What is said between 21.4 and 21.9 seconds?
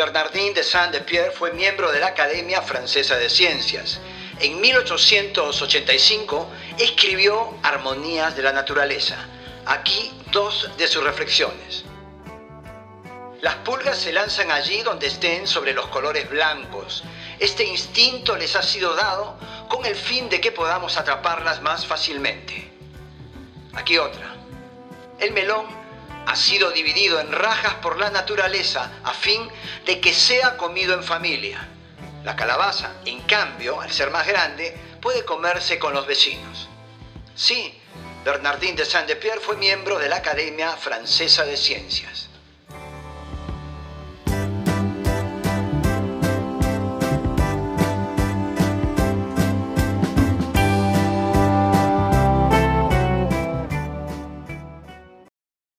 más